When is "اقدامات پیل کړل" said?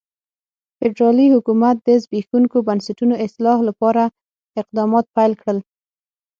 4.61-5.57